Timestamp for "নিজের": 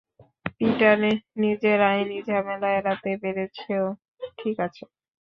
1.37-1.79